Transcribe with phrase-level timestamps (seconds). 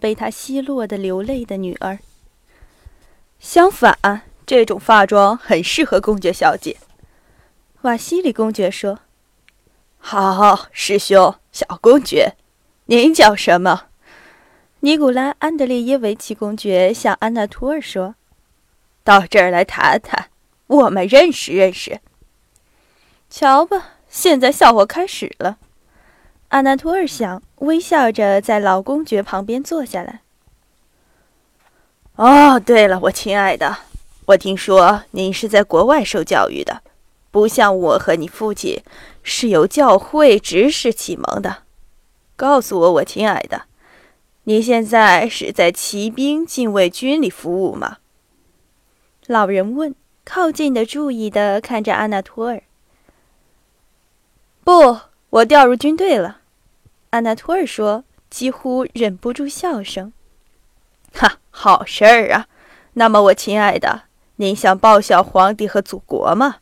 [0.00, 2.00] 被他奚落的流泪的女儿。
[3.38, 6.78] 相反，这种发妆很适合公爵小姐。
[7.82, 9.00] 瓦西里公爵说
[9.98, 12.34] ：“好，师兄，小公爵，
[12.86, 13.84] 您叫什么？”
[14.82, 18.14] 尼古拉·安德烈耶维奇公爵向安娜托尔说
[19.04, 20.30] ：“到这儿来谈谈，
[20.66, 22.00] 我们认识认识。”
[23.30, 25.58] 瞧吧，现在笑话开始了。
[26.50, 30.22] 安娜托尔想，微笑着在老公爵旁边坐下来。
[32.16, 33.78] 哦，对了，我亲爱的，
[34.26, 36.82] 我听说您是在国外受教育的。
[37.30, 38.82] 不像我和你父亲
[39.22, 41.58] 是由教会指使启蒙的。
[42.34, 43.66] 告诉我，我亲爱的，
[44.42, 47.98] 你现在是在骑兵禁卫军里服务吗？
[49.28, 52.60] 老人问，靠近的注意的看着阿纳托尔。
[54.64, 54.98] 不，
[55.30, 56.38] 我调入军队了。
[57.10, 60.12] 阿纳托尔说，几乎忍不住笑声。
[61.12, 62.46] 哈，好事儿啊！
[62.92, 64.02] 那么，我亲爱的，
[64.36, 66.58] 您想报效皇帝和祖国吗？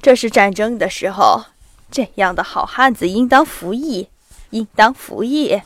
[0.00, 1.44] 这是战争的时候，
[1.92, 4.08] 这样的好汉子应当服役，
[4.50, 5.62] 应当服役。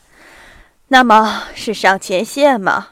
[0.88, 2.88] 那么是上前线吗？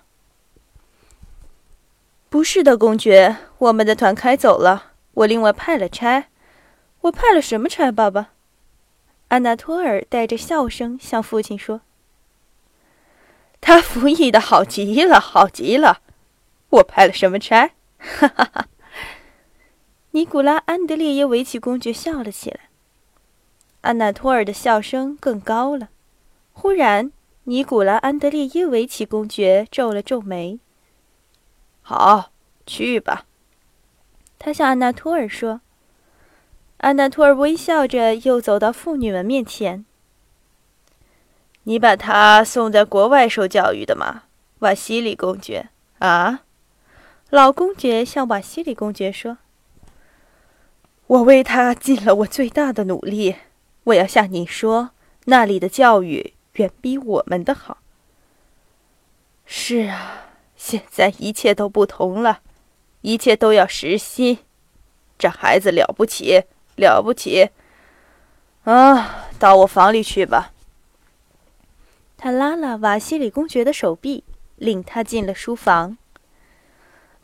[2.30, 4.92] 不是的，公爵，我们的团开走了。
[5.12, 6.28] 我另外派了差。
[7.02, 8.30] 我派了什么差，爸爸？
[9.28, 11.80] 安娜托尔带着笑声向父亲说
[13.60, 16.02] ：“他服役的好极了，好极了。
[16.70, 17.72] 我派了什么差？
[17.98, 18.68] 哈哈哈。”
[20.12, 22.68] 尼古拉·安德烈耶维奇公爵笑了起来。
[23.80, 25.88] 安娜托尔的笑声更高了。
[26.52, 27.10] 忽然，
[27.44, 30.60] 尼古拉·安德烈耶维奇公爵皱了皱眉。
[31.82, 32.30] “好，
[32.66, 33.26] 去吧。”
[34.38, 35.62] 他向安娜托尔说。
[36.84, 39.86] 安娜托尔微笑着又走到妇女们面前。
[41.64, 44.24] “你把他送在国外受教育的吗，
[44.58, 46.42] 瓦西里公爵？”啊，
[47.30, 49.38] 老公爵向瓦西里公爵说。
[51.06, 53.36] 我为他尽了我最大的努力。
[53.84, 54.90] 我要向你说，
[55.24, 57.78] 那里的教育远比我们的好。
[59.46, 62.40] 是啊，现在一切都不同了，
[63.00, 64.40] 一切都要实心。
[65.16, 66.44] 这孩子了不起，
[66.76, 67.50] 了不起。
[68.64, 70.52] 啊，到我房里去吧。
[72.16, 74.24] 他拉了瓦西里公爵的手臂，
[74.56, 75.98] 领他进了书房。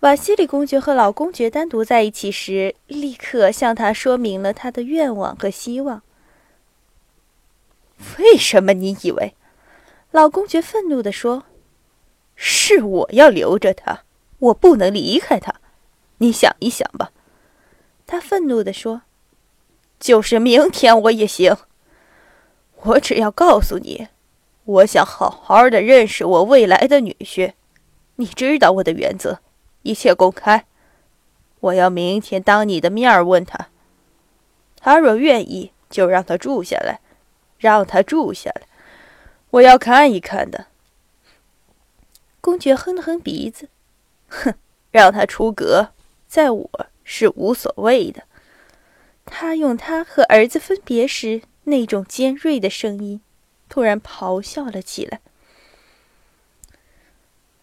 [0.00, 6.02] 瓦西里公爵和老公爵单独在一起时，立刻向他说明了他的愿望和希望。
[8.18, 9.34] 为什么你以为？
[10.10, 11.44] 老公爵愤怒地说
[12.34, 14.04] ：“是我要留着他，
[14.38, 15.54] 我不能离开他。
[16.18, 17.12] 你想一想吧。”
[18.06, 19.02] 他愤怒地说
[20.00, 21.56] ：“就是明天我也行。
[22.82, 24.08] 我只要告诉你，
[24.64, 27.52] 我想好好的认识我未来的女婿。
[28.16, 29.38] 你知道我的原则。”
[29.82, 30.66] 一切公开。
[31.60, 33.68] 我要明天当你的面问他。
[34.76, 37.00] 他若愿意，就让他住下来，
[37.56, 38.62] 让他住下来。
[39.48, 40.66] 我要看一看的。
[42.42, 43.70] 公爵哼了哼鼻子，
[44.28, 44.54] 哼，
[44.90, 45.92] 让他出阁，
[46.28, 46.70] 在我
[47.02, 48.24] 是无所谓的。
[49.30, 53.20] 他用他和儿子分别时那种尖锐的声音，
[53.68, 55.20] 突然咆哮了起来。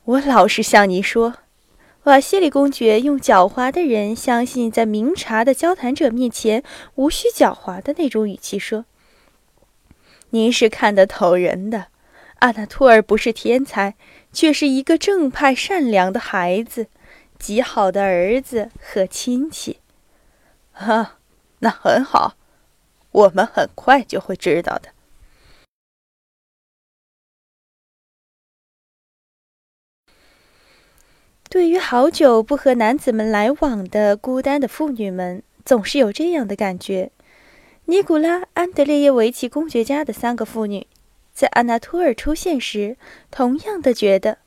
[0.06, 1.36] 我老实向你说。
[2.04, 6.64] 瓦西里公爵用狡猾的人相信在明察的交谈者面前
[6.96, 8.86] 无需狡猾的那种语气说
[10.32, 11.88] ：“您是看得透人的，
[12.40, 13.96] 阿纳托尔不是天才，
[14.32, 16.88] 却是一个正派善良的孩子，
[17.38, 19.82] 极好的儿子和亲戚。”
[20.72, 21.17] 啊，
[21.60, 22.36] 那很好，
[23.12, 24.90] 我们很快就会知道的。
[31.50, 37.12] 对于好久不和男子们来往的孤单的妇女们，总是有这样的感觉。
[37.86, 40.86] 尼古拉·安德烈耶维奇公爵家的三个妇女，
[41.34, 42.98] 在安娜托尔出现时，
[43.32, 44.40] 同样的觉得，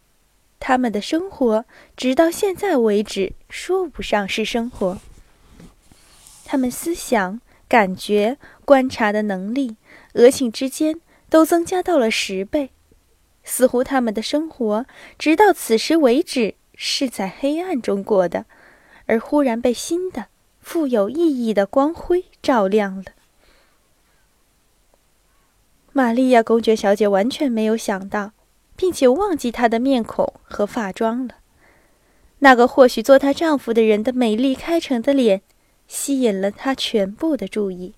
[0.61, 1.65] 他们的生活
[1.97, 4.99] 直到现在为止说不上是生活。
[6.51, 9.77] 他们思想、感觉、观察的能力，
[10.15, 12.71] 俄顷之间都增加到了十倍，
[13.45, 14.85] 似乎他们的生活
[15.17, 16.57] 直到此时为止。
[16.75, 18.47] 是在黑暗中过的，
[19.07, 20.27] 而忽然被新的、
[20.61, 23.05] 富有意义的光辉照亮了。
[25.93, 28.33] 玛利亚公爵小姐完全没有想到，
[28.75, 31.37] 并且忘记她的面孔和发妆了。
[32.41, 35.43] 那个或许做她丈夫的人的美丽开诚的脸，
[35.91, 37.95] 吸引了他全部的注意。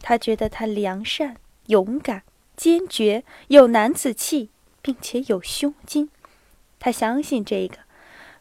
[0.00, 1.36] 他觉得她良善、
[1.66, 2.22] 勇敢、
[2.56, 4.50] 坚决，有男子气，
[4.80, 6.08] 并且有胸襟。
[6.78, 7.78] 他相信这个，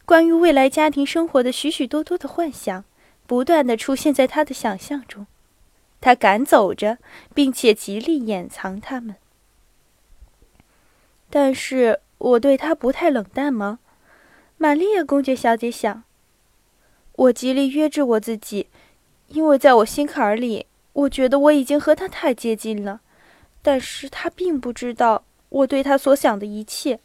[0.06, 2.86] 关于未来家庭生活的许许多多的幻想，
[3.26, 5.26] 不断的出现在他的想象中。
[6.00, 7.00] 他赶走着，
[7.34, 9.16] 并且极力掩藏他们。
[11.32, 13.80] 但是我对他不太冷淡吗？
[14.58, 16.04] 玛利亚公爵小姐想。
[17.18, 18.68] 我极力约制我自己，
[19.30, 23.02] 因为在我心坎里，我觉得我已经和他太接近了。
[23.64, 27.00] 但是他并不知道我对他所想的一切，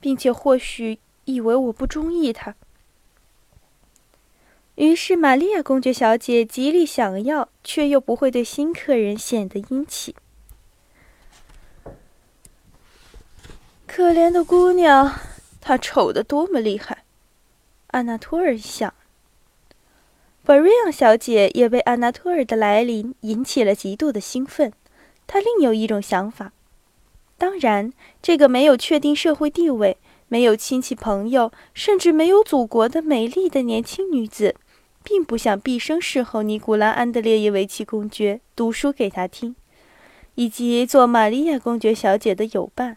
[0.00, 2.56] 并且或许以为我不中意他。
[4.74, 10.12] 于是，玛利亚公爵小姐极力想要，却又不会对新客人显得殷勤。
[13.86, 15.20] 可怜的姑娘，
[15.60, 17.04] 她丑得多么厉害！
[17.88, 18.92] 安娜托尔想。
[20.44, 24.72] 布瑞昂小姐也被安娜托尔的来临引起了极度的兴奋。
[25.26, 26.52] 她另有一种想法。
[27.38, 29.96] 当然，这个没有确定社会地位、
[30.28, 34.56] 没有亲戚朋友，甚至没有祖国的美丽的年轻女子，
[35.04, 39.54] 并不想毕生侍候尼古拉·安德烈耶维奇公爵，读书给他听，
[40.34, 42.96] 以及做玛利亚公爵小姐的友伴。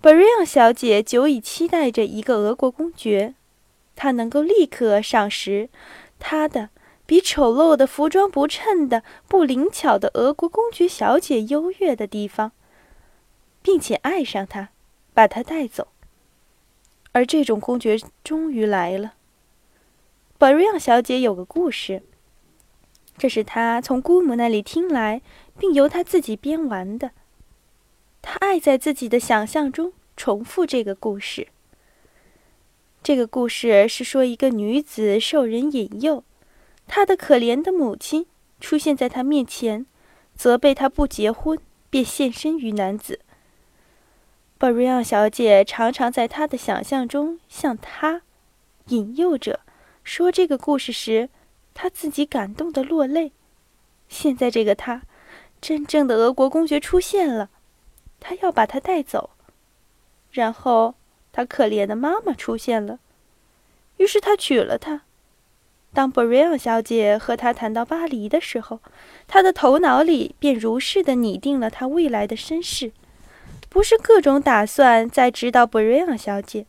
[0.00, 3.34] 布瑞昂小姐久已期待着一个俄国公爵，
[3.96, 5.68] 她能够立刻赏识
[6.18, 6.70] 她的
[7.06, 12.52] 比丑陋的服装不衬的不灵巧的俄国公爵小姐优越的地方，
[13.62, 14.68] 并且爱上她，
[15.14, 15.88] 把她带走。
[17.12, 19.14] 而这种公爵终于来了。
[20.36, 22.02] 布瑞昂小姐有个故事，
[23.16, 25.22] 这是她从姑母那里听来，
[25.58, 27.12] 并由她自己编完的。
[28.20, 31.48] 她爱在自己的想象中重复这个故事。
[33.02, 36.24] 这个故事是说一个女子受人引诱，
[36.86, 38.26] 她的可怜的母亲
[38.60, 39.86] 出现在她面前，
[40.34, 41.58] 责备她不结婚
[41.88, 43.20] 便献身于男子。
[44.58, 48.22] 布瑞昂小姐常常在她的想象中向他
[48.88, 49.60] 引诱着
[50.02, 51.30] 说这个故事时，
[51.72, 53.32] 她自己感动的落泪。
[54.08, 55.02] 现在这个他，
[55.60, 57.50] 真正的俄国公爵出现了。
[58.20, 59.30] 他要把她带走，
[60.32, 60.94] 然后
[61.38, 62.98] 他可怜的妈妈出现了，
[63.98, 65.02] 于是他娶了她。
[65.94, 68.80] 当布瑞昂小姐和他谈到巴黎的时候，
[69.28, 72.90] 他的头脑里便如是的拟定了他未来的身世，
[73.68, 76.66] 不是各种打算在指导布瑞昂小姐，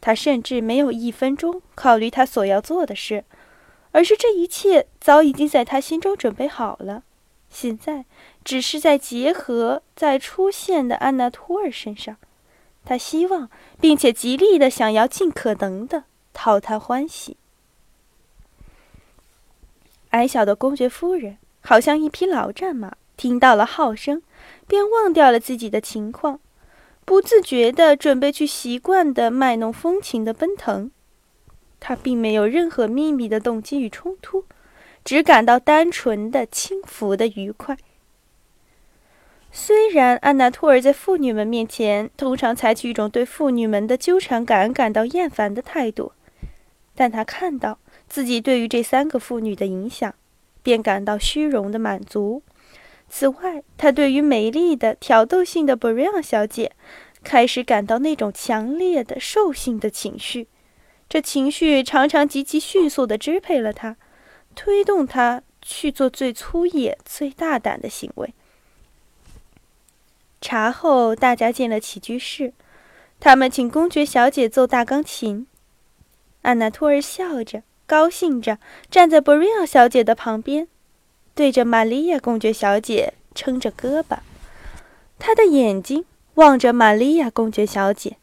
[0.00, 3.22] 他甚至没有一分钟考虑他所要做的事，
[3.92, 7.04] 而是这一切早已经在他心中准备好了。
[7.48, 8.06] 现在。
[8.42, 12.16] 只是在结合在出现的安娜托尔身上，
[12.84, 13.48] 他希望
[13.80, 17.36] 并且极力的想要尽可能的讨她欢喜。
[20.10, 24.22] 矮小的公爵夫人好像一匹老战马，听到了号声，
[24.66, 26.40] 便忘掉了自己的情况，
[27.04, 30.90] 不自觉的准备去习惯的卖弄风情的奔腾。
[31.78, 34.44] 他并没有任何秘密的动机与冲突，
[35.04, 37.78] 只感到单纯的轻浮的愉快。
[39.90, 46.12] 虽然安娜托尔在妇女们面前通常采取一种对妇女们的纠缠感感到厌烦的态度，
[46.94, 47.76] 但她看到
[48.06, 50.14] 自己对于这三个妇女的影响，
[50.62, 52.44] 便感到虚荣的满足。
[53.08, 56.70] 此外，她对于美丽的挑逗性的布瑞昂小姐，
[57.24, 60.46] 开始感到那种强烈的兽性的情绪。
[61.08, 63.96] 这情绪常常极其迅速地支配了她，
[64.54, 68.32] 推动她去做最粗野、最大胆的行为。
[70.40, 72.52] 茶后，大家进了起居室。
[73.18, 75.46] 他们请公爵小姐奏大钢琴。
[76.42, 78.58] 安娜托尔笑着，高兴着，
[78.90, 80.66] 站在布瑞奥小姐的旁边，
[81.34, 84.18] 对着玛利亚公爵小姐撑着胳膊。
[85.18, 88.16] 他的眼睛望着玛利亚公爵小姐，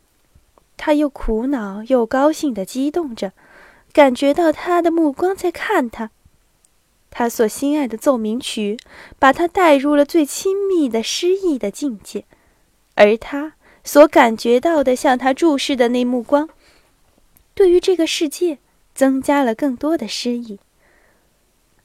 [0.76, 3.34] 他又苦恼又高兴地激动着，
[3.94, 6.10] 感觉到她的目光在看他。
[7.18, 8.78] 他所心爱的奏鸣曲，
[9.18, 12.26] 把他带入了最亲密的诗意的境界，
[12.94, 16.48] 而他所感觉到的向他注视的那目光，
[17.56, 18.60] 对于这个世界
[18.94, 20.60] 增加了更多的诗意。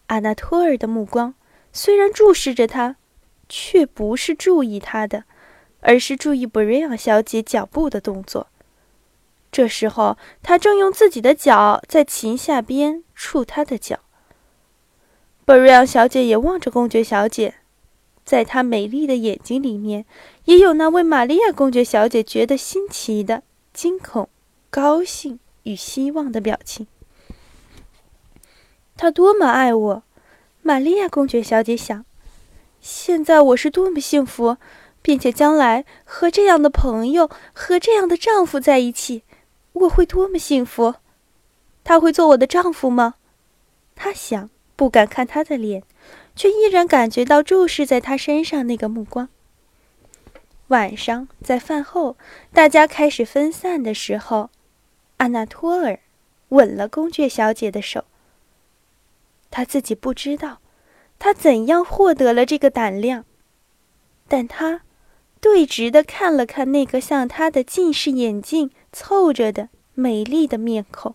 [0.09, 1.35] 阿纳托尔的目光
[1.73, 2.97] 虽然注视着他，
[3.49, 5.25] 却不是注意他的，
[5.81, 8.49] 而是注意布瑞昂小姐脚步的动作。
[9.51, 14.01] 这时候，他正用自己的脚在琴下边触他的脚。
[15.44, 17.56] 布瑞昂小姐也望着公爵小姐，
[18.25, 20.04] 在她美丽的眼睛里面，
[20.44, 24.28] 也有那位玛利亚公爵小姐觉得新奇的惊恐、
[24.70, 26.87] 高兴与希望的表情。
[28.96, 30.02] 他多么爱我，
[30.62, 32.04] 玛利亚公爵小姐想。
[32.80, 34.58] 现在我是多么幸福，
[35.02, 39.22] 并且将来和这样的朋友和这样的丈夫在一起，
[39.72, 40.94] 我会多么幸福！
[41.82, 43.14] 他会做我的丈夫吗？
[43.96, 45.83] 他想，不敢看他的脸，
[46.35, 49.29] 却依然感觉到注视在他身上那个目光。
[50.69, 52.17] 晚上，在饭后，
[52.52, 54.50] 大家开始分散的时候，
[55.19, 56.00] 阿纳托尔
[56.49, 58.05] 吻了公爵小姐的手。
[59.50, 60.61] 他自己不知道，
[61.19, 63.26] 他怎样获得了这个胆量，
[64.26, 64.81] 但他
[65.41, 71.14] 对直的看了看那个像他的近视眼镜凑着的美丽的面孔。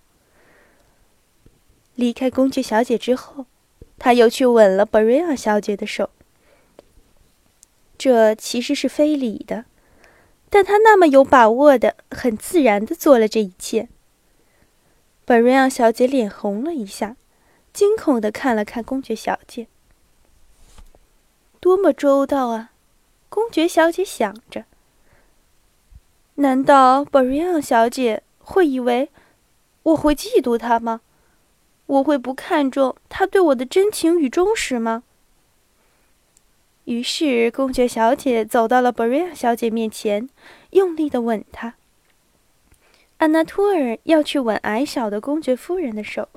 [1.97, 3.47] 离开公爵小姐之后，
[3.97, 6.11] 他又去吻了布瑞亚小姐的手。
[7.97, 9.65] 这其实是非礼的，
[10.51, 13.89] 但他那么有把握的、很自然的做了这一切。
[15.25, 17.17] 布瑞亚小姐脸红了一下，
[17.73, 19.67] 惊恐的看了看公爵小姐。
[21.59, 22.73] 多么周到啊！
[23.29, 24.65] 公爵小姐想着。
[26.35, 29.09] 难道布瑞亚小姐会以为
[29.81, 31.01] 我会嫉妒她吗？
[31.87, 35.03] 我会不看重他对我的真情与忠实吗？
[36.85, 40.29] 于是，公爵小姐走到了布瑞亚小姐面前，
[40.69, 41.75] 用力的吻她。
[43.17, 46.29] 安娜托尔要去吻矮小的公爵夫人的手。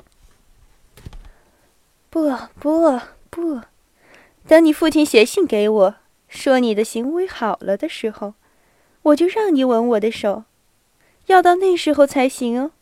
[2.08, 3.60] 不不不，
[4.48, 5.94] 等你父亲写信给我，
[6.26, 8.34] 说你的行为好了的时候，
[9.02, 10.44] 我就让你吻我的手，
[11.26, 12.72] 要到那时候才行哦。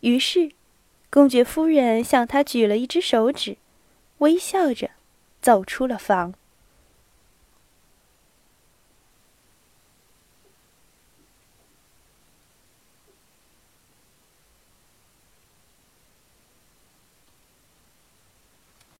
[0.00, 0.50] 于是，
[1.10, 3.56] 公爵夫人向他举了一只手指，
[4.18, 4.90] 微笑着。
[5.42, 6.34] 走出了房。